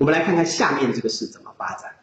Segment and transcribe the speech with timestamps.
[0.00, 1.94] 我们来看看下面这个事怎么发展。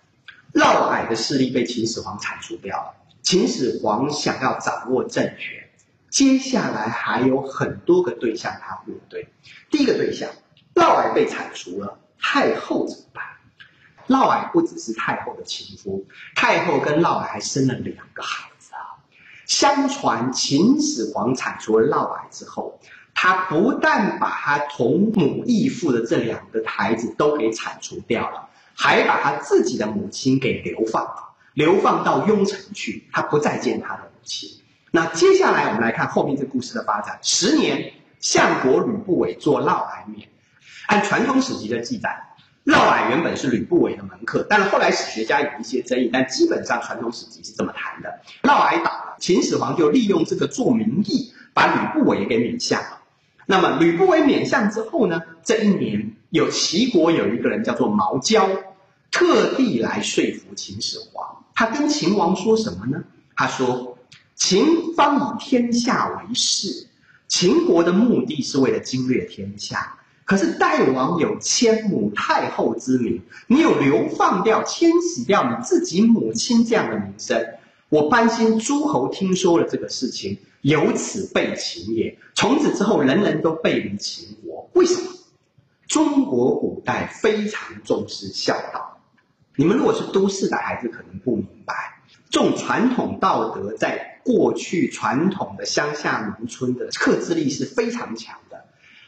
[0.53, 5.67] 嫪毐的势力被秦始皇铲除掉了，秦始皇想要掌握政权，
[6.11, 9.27] 接下来还有很多个对象他面对。
[9.71, 10.29] 第一个对象，
[10.75, 13.23] 嫪毐被铲除了，太后怎么办？
[14.05, 16.05] 嫪毐不只是太后的情夫，
[16.35, 18.93] 太后跟嫪毐还生了两个孩子啊。
[19.47, 22.79] 相传秦始皇铲除了嫪毐之后，
[23.19, 34.47] 他不但把他同母异父的这两个孩子都给铲除掉了，还把他自己的母亲给流放了，流放到雍城去，他不再见他的母亲。
[34.91, 37.17] 那接下来我们来看后面这故事的发展。
[37.23, 40.29] 十年，相国吕不韦做嫪毐免。
[40.85, 42.23] 按传统史籍的记载。
[42.65, 52.96] 嫪毐原本是吕不韦的门客，但是后来史学家有一些争议，但基本上传统史籍是这么谈的：嫪毐倒了，秦始皇就利用这个做名义，把吕不韦给免相了。
[53.49, 55.21] 那么吕不韦免相之后呢？
[55.41, 58.45] 这一年有齐国有一个人叫做毛焦，
[59.09, 61.45] 特地来说服秦始皇。
[61.55, 63.03] 他跟秦王说什么呢？
[63.37, 63.97] 他说
[64.35, 66.87] ：“秦方以天下为事，
[67.29, 77.41] 秦国的目的是为了经略天下。”可是代王有千母太后之名，你有流放掉、迁徙掉你自己母亲这样的名声，
[77.89, 82.17] 我担心诸侯听说了这个事情，由此背秦也。
[82.35, 84.69] 从此之后，人人都背离秦国。
[84.73, 85.11] 为什么？
[85.87, 88.99] 中国古代非常重视孝道。
[89.55, 98.65] 你们如果是都市的孩子，可能不明白，这种传统道德在过去传统的乡下农村的克制力是非常强的。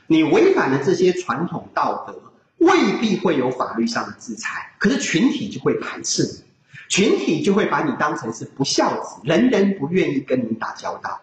[0.07, 6.43] 你违反了这些传统道德，未必会有法律上的制裁，可是群体就会排斥你，
[6.89, 11.21] 群体就会把你当成是不孝子，人人不愿意跟你打交道。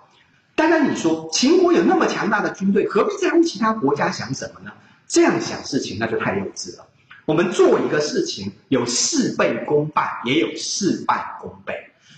[0.54, 4.72] 当然，你说秦国有那么强大的军队，何必在乎其他国家想什么呢？
[5.06, 6.86] 这样想事情那就太幼稚了。
[7.26, 11.74] 我们做一个事情，有事倍功半，也有事半功倍。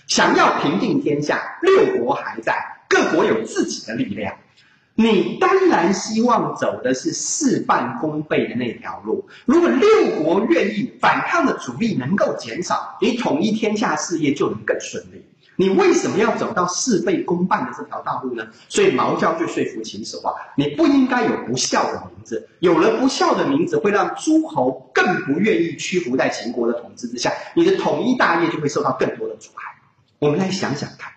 [0.07, 2.55] 想要平定天下，六国还在，
[2.87, 4.35] 各国有自己的力量。
[5.01, 9.29] 你当然希望走的是事半功倍的那条路。
[9.45, 9.89] 如果六
[10.21, 15.23] 国愿意反抗的主力能够减少，你统一天下事业就能更顺利。
[15.55, 18.45] 你为什么要走到事倍功半的这条道路呢？
[18.67, 29.81] 所以毛焦就说服秦始皇：你不应该有不孝的名字，有了不孝的名字，会让诸侯更不愿意屈服在秦国的统治之下，你的统一大业就会受到更多的阻碍。
[30.19, 31.13] 我们来想想看。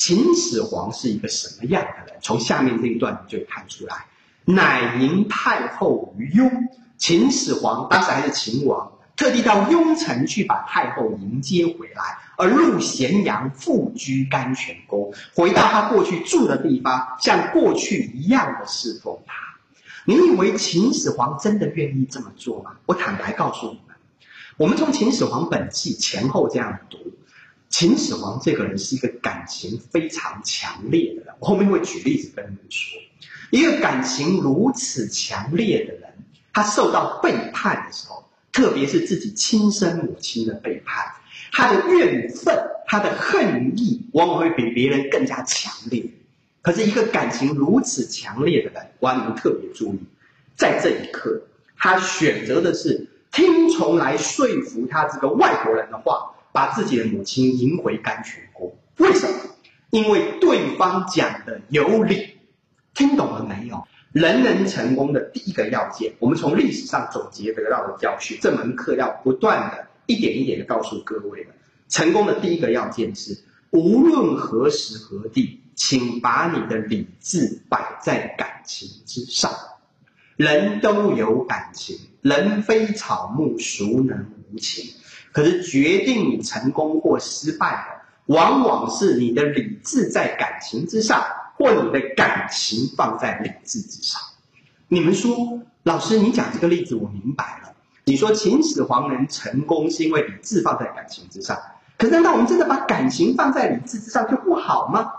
[0.00, 2.18] 秦始皇是一个什么样的人？
[2.22, 4.06] 从下面这一段你就看出来。
[4.46, 6.50] 乃迎太后于雍，
[6.96, 19.34] 秦始皇当时还是秦王，特地到雍城去把太后迎接回来，而入咸阳，复居甘泉宫，回到他过去住的地方，像过去一样的侍奉他。
[20.06, 22.76] 你以为秦始皇真的愿意这么做吗？
[22.86, 23.94] 我坦白告诉你们，
[24.56, 26.98] 我们从秦始皇本纪前后这样读。
[27.70, 33.00] 秦始皇这个人是一个感情非常强烈的人，我后面会举例子跟你们说。
[33.50, 36.12] 一个感情如此强烈的人，
[36.52, 41.14] 他受到背叛的时候，特别是自己亲生母亲的背叛，
[41.52, 46.04] 他的怨愤、他的恨意，往往会比别人更加强烈。
[46.62, 50.00] 可是，一个感情如此强烈的人，我要你们特别注意，
[50.56, 51.40] 在这一刻，
[51.78, 56.34] 他选择的是听从来说服他这个外国人的话。
[56.52, 59.34] 把自己的母亲迎回甘泉宫，为什么？
[59.90, 62.38] 因为对方讲的有理，
[62.94, 63.86] 听懂了没有？
[64.12, 71.50] 人人成功的第一个要件，我们从历史上总结得到的教训，这门课要不断的一点一点的告诉各位的，
[71.88, 73.38] 成功的第一个要件是，
[73.70, 79.52] 无论何时何地，请把你的理智摆在感情之上。
[80.40, 84.94] 人都有感情，人非草木，孰能无情？
[85.32, 87.86] 可是决定你成功或失败
[88.26, 91.22] 的，往往是你的理智在感情之上，
[91.58, 94.18] 或你的感情放在理智之上。
[94.88, 97.74] 你们说，老师，你讲这个例子我明白了。
[98.06, 101.58] 你说秦始皇能成功是因为理智放在感情之上，
[101.98, 105.12] 可是难道我们真的把感情放在理智之上就不好吗？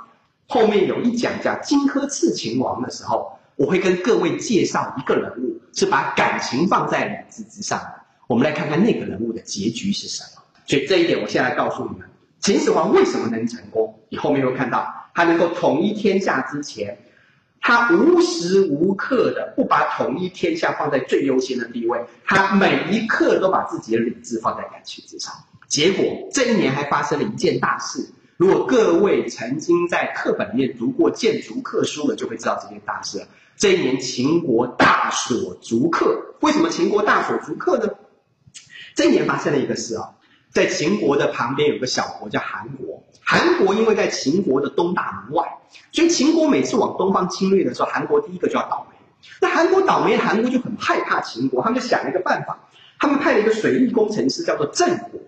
[0.47, 7.93] 后面有一讲讲荆轲刺秦王的时候，我会跟各位介绍一个人物，是把感情放在理智之上的。
[8.25, 10.41] 我们来看看那个人物的结局是什么。
[10.65, 12.09] 所以这一点，我现在告诉你们，
[12.39, 13.99] 秦始皇为什么能成功？
[14.09, 16.97] 你后面会看到，他能够统一天下之前，
[17.61, 25.31] 他无时无刻的不把统一天下放在最优先的地位，他每一刻都把自己的理智放在感情之上。
[25.67, 26.03] 结果
[26.33, 28.09] 这一年还发生了一件大事，
[28.41, 33.27] 如果各位曾经在课本里面读过建筑课书的，就会知道这件大事了。
[33.55, 37.89] 这一年秦国大锁逐客，为什么秦国大锁逐客呢？
[38.95, 40.15] 这一年发生了一个事啊，
[40.49, 45.59] 在秦国的旁边有个小国叫韩国，韩国因为在秦国的东大门外，
[45.91, 48.97] 所以秦国每次往东方侵略的时候，韩国第一个就要倒霉。
[49.39, 52.67] 那韩国倒霉，韩国就很害怕秦国，他们就想了一个办法，
[52.97, 55.19] 他们派了一个水利工程师叫做郑国，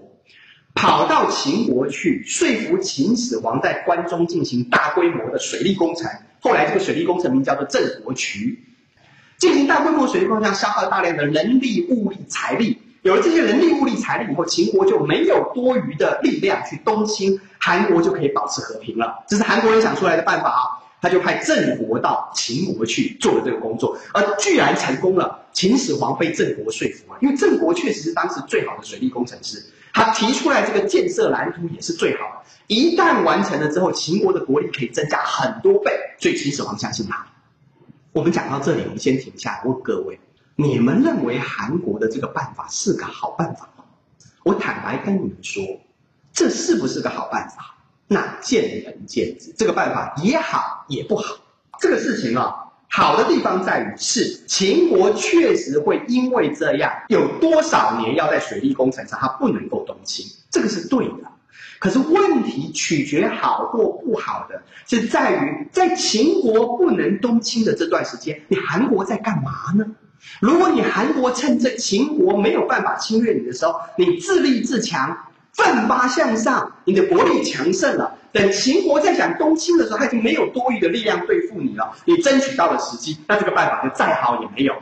[0.73, 6.09] 跑到秦国去说服秦始皇在关中进行大规模的水利工程。
[6.39, 8.63] 后来这个水利工程名叫做郑国渠，
[9.37, 12.79] 进行大规模水利工程，消耗大量的人力、物力、财力。
[13.01, 19.23] 有了这些人力、物力、财力以后，秦国就没有多余的力量去东侵，韩国就可以保持和平了。
[19.27, 20.61] 这是韩国人想出来的办法啊！
[21.01, 25.41] 他就派郑国到秦国去做了这个工作，而居然成功了。
[25.51, 29.61] 秦始皇被郑国说服了，因为郑国确实是当时最好的水利工程师，
[29.93, 32.49] 他提出来这个建设蓝图也是最好的。
[32.67, 37.27] 一旦完成了之后，秦国的国力可以增加很多倍，所以秦始皇相信他。
[38.11, 40.19] 我们讲到这里，我们先停下来，问各位：
[40.55, 43.85] 你们认为韩国的这个办法是个好办法吗？
[44.43, 45.63] 我坦白跟你们说，
[46.31, 47.75] 这是不是个好办法？
[48.07, 49.53] 那见仁见智。
[49.57, 51.35] 这个办法也好也不好。
[51.79, 52.62] 这个事情啊，
[52.95, 61.23] 好的地方在于是秦国确实会因为这样，有多少年要在水利工程上，它不能够动侵，这个是对的。
[61.79, 69.87] 可是问题取决好或不好的，是在于在秦国不能东侵的这段时间，你韩国在干嘛呢？
[70.39, 75.17] 如果你韩国趁着秦国没有办法侵略你的时候，你自立自强，
[75.51, 84.81] 奋发向上，你的国力强盛了，等秦国在想东侵的时候，他已经没有多余的力量对付你了，你争取到了时机，那这个办法就再好也没有了。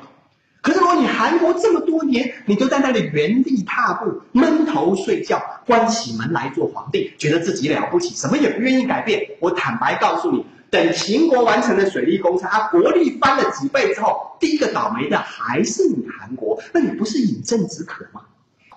[0.61, 9.21] 可是，如果你韩国这么多年，你都在那里原地踏步、闷头睡觉、关起门来做皇帝，觉得自己了不起，什么也不愿意改变。
[9.39, 16.61] 我坦白告诉你，等秦国完成了水利工程，他国力翻了几倍之后，第一个倒霉的还是你韩国。
[16.71, 18.21] 那你不是饮鸩止渴吗？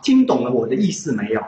[0.02, 1.42] 听懂了我的意思没有？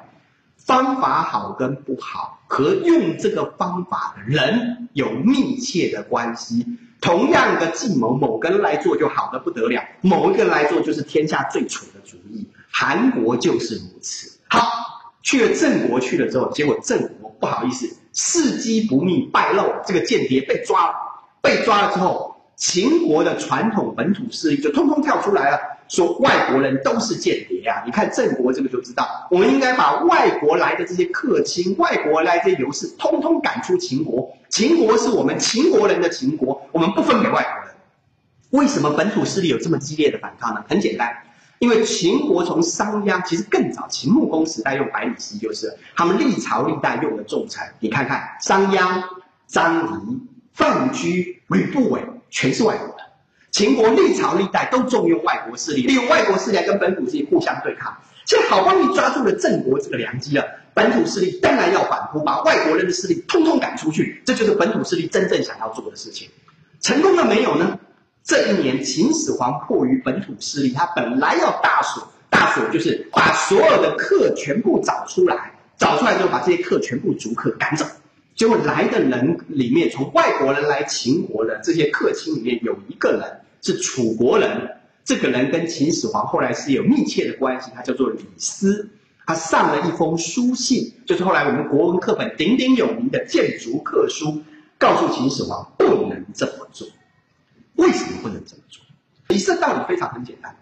[0.67, 6.67] 方法好跟不好，和用这个方法的人有密切的关系。
[7.01, 12.49] 同样的计谋，某个人来做就好的不得了，某一个人来做就是天下最蠢的主意。
[12.69, 14.41] 韩国就是如此。
[14.49, 14.67] 好，
[15.23, 20.95] 去了郑国去了之后，结果郑国不好意思，伺机不密败露，这个间谍被抓了。
[21.43, 22.26] 被抓了之后，
[22.57, 25.59] 秦国的传统本土势力就通通跳出来了，
[25.89, 27.83] 说外国人都是间谍啊！
[27.85, 34.35] 你看郑国这个就知道，我们应该把外国来的这些客卿、外国来的这些游士，通通赶出秦国。
[34.49, 37.75] 秦国是我们秦国人的秦国，我们不分给外国人。
[38.51, 40.65] 为什么本土势力有这么激烈的反抗呢？
[40.67, 41.15] 很简单，
[41.59, 47.63] 因为秦国从商鞅其实更早，秦穆公时代用百里奚就是他们历朝历代用的重臣。
[47.81, 49.03] 你看看商鞅、
[49.47, 50.23] 张仪、
[50.55, 52.01] 范雎、吕不韦，
[52.31, 52.97] 全是外国的。
[53.51, 57.97] 秦国历朝历代都重用外国势力，利用外国势力跟本土势力互相对抗。
[58.27, 60.45] 现在好不容易抓住了郑国这个良机了。
[60.75, 66.29] 本土势力当然要反扑，把外国人的势力通通赶出去，这就是本土势力真正想要做的事情。
[66.83, 67.79] 成功了没有呢？
[68.23, 77.87] 这一年，秦始皇迫于本土势力，他本来要大锁，大锁就是把所有的客全部找出来，找出来之后把这些客全部逐客赶走。
[78.37, 88.91] 结果来的人里面，从外国人来秦国的这些客卿里面，有一个人是楚国人，这个人跟秦始皇后来是有密切的关系，他叫做李斯。
[89.27, 94.27] 他上了一封书信，就是后来我们国文课本鼎鼎有名的《谏逐客书》，
[94.79, 96.87] 告诉秦始皇不能这么做。
[97.75, 98.85] 为什么不能这么做？
[99.29, 100.55] 李斯道理非常很简单：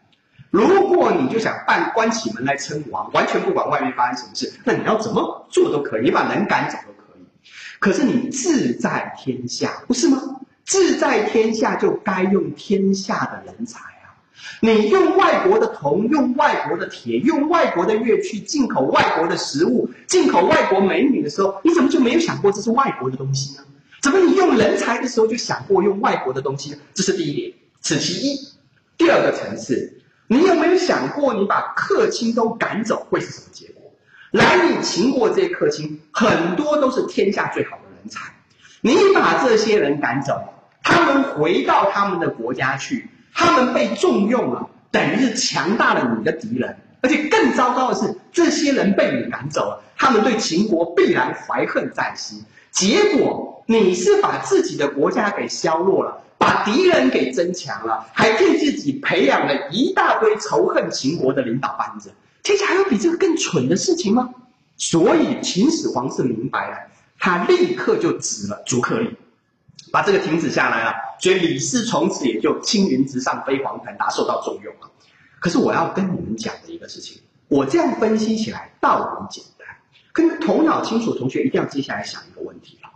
[0.50, 6.78] 如果你就想办关起门来称王，完全不管外面发生什么事，那你要怎么做都可以，你把人赶走
[7.84, 7.92] 可。
[7.92, 10.40] 是你志在天下，不是吗？
[10.64, 14.16] 志在天下就该用天下的人才啊。
[14.60, 23.62] 你用外国的铜，用外国的铁，用外国的乐器，进口外国的食物，进口外国美女的时候，你怎么就没有想过这是外国的东西呢？
[24.02, 26.76] 怎么你用人才的时候就想过用外国的东西？
[26.94, 28.48] 这是第一点，此其一。
[28.96, 33.73] 第二个层次，你有没有想过，你把客卿都赶走会是什么结果？
[34.34, 38.32] 来你秦国这些客卿，很多都是天下最好的人才，
[38.80, 40.42] 你把这些人赶走，
[40.82, 43.08] 他们回到他们的国家去。
[43.32, 52.44] 他们被重用了，等于是强大了你的敌人，而且更糟糕的是，这些人被你赶走了，他们对秦国必然怀恨在心。
[52.72, 62.12] 结果你是把自己的国家给削弱了，把敌人给增强了，还替自己培养了一大堆仇恨秦国的领导班子。
[62.44, 64.30] 天下还有比这个更蠢的事情吗？
[64.76, 66.76] 所以秦始皇是明白了，
[67.18, 69.16] 他立刻就指了逐客令，
[69.90, 70.92] 把这个停止下来了。
[71.20, 74.90] 所以李斯从此也就青云直上飞黄腾达，受到重用了。
[75.40, 79.66] 可是我要跟你们讲的一个事情，我这样分析起来倒很简单，
[80.12, 82.90] 可是头脑清楚同学一定要接下来想一个问题了。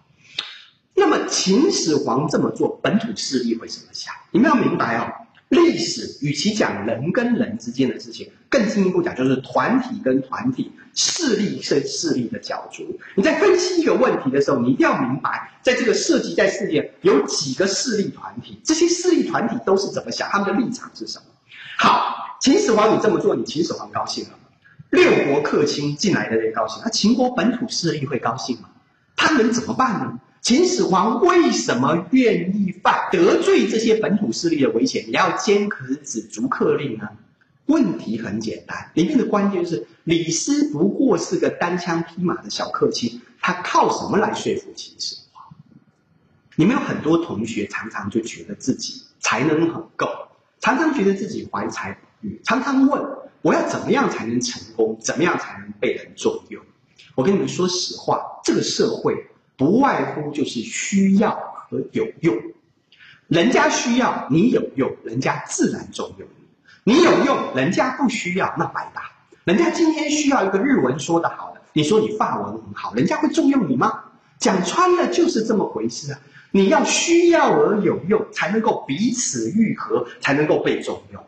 [0.94, 4.12] 那么秦始皇这么做，本土势力会怎么想？
[4.30, 5.10] 你们要明白哦。
[5.48, 13.00] 历史与其讲人跟人之间的事情，更进一步讲就是团体跟团体、势力是势力的角逐。
[13.14, 21.24] 你在分析一个问题的时候，你一定要明白，在这个涉及在世界有几个势力团体，这些势力团体都是怎么想，他们的立场是什么。
[21.78, 24.38] 好，秦始皇你这么做，你秦始皇高兴了吗？
[24.90, 28.68] 六国客卿进来的人高兴，那秦国本土势力会高兴吗？
[29.16, 30.20] 他能怎么办呢？
[30.48, 37.06] 秦始皇为什么愿意犯得罪这些本土势力的危险，也要坚可止逐客令呢？
[37.66, 45.44] 问题很简单，里面的关键是李斯不过是个单枪匹马的小客卿，他靠什么来说服秦始皇？
[46.56, 50.08] 你们有很多同学常常就觉得自己才能很够，
[50.60, 53.06] 常常觉得自己怀才不遇，常常问
[53.42, 56.64] 我要怎么样才能成功，怎么样才能被人重用？
[57.14, 59.14] 我跟你们说实话，这个社会。
[59.58, 62.34] 不外乎就是需要和有用，
[63.26, 66.28] 人家需要你有用，人家自然重用
[66.84, 69.02] 你；有用，人家不需要，那白搭。
[69.44, 74.04] 人家今天需要一个日文说得好的，你说你法文很好，人家会重用你吗？
[74.38, 76.20] 讲穿了就是这么回事啊！
[76.52, 81.24] 你要需要而有用，才能够彼此愈合，才能够被重用。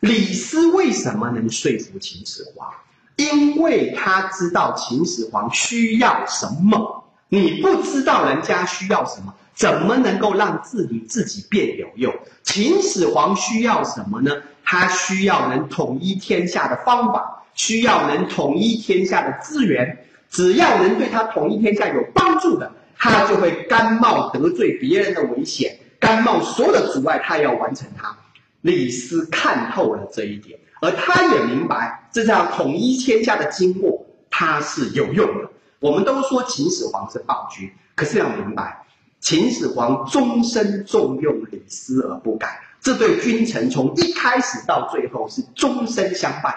[0.00, 2.72] 李斯为什么能说服秦始皇？
[3.16, 7.04] 因为他知道秦始皇需要什么。
[7.28, 12.14] 你不知道人家需要什么，怎么能够让自己自己变有用？
[12.42, 14.32] 秦始皇需要什么呢？
[14.64, 20.04] 他需要能统一天下的方法，需要能统一天下的资源。
[20.30, 28.14] 只要能对他统一天下有帮助的，他就会甘冒得罪别人的危险，甘冒所有的阻碍，他也要完成它。
[28.60, 35.48] 李斯看透了这一点，而他也明白这叫统一天下的经过，他是有用的。
[35.80, 38.84] 我们都说秦始皇是暴君，可是要明白，
[39.20, 46.54] 秦始皇终身重用李斯而不改，这对君臣从一开始到最后是终身相伴。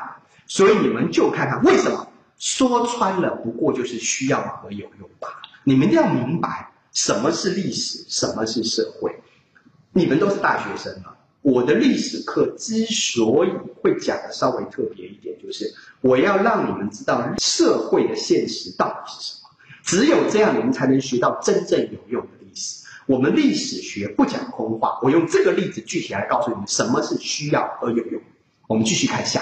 [0.48, 5.36] 所以你们就看看为什么说穿了，不过就是需要和有用罢了。
[5.64, 9.22] 你们一定要明白什么是历史，什么是社会。
[9.94, 11.16] 你们都是大学生了。
[11.42, 13.50] 我的历史课之所以
[13.82, 19.50] 会讲的稍微特别一点，就是我要让你们知道社会的现实到底是什么。
[19.84, 22.86] 只有这样，你们才能学到真正有用的历史。
[23.08, 28.22] 我们历史学不讲空话，我用这个例子具体来告诉你们什么是需要和有用。
[28.68, 29.42] 我们继续看下。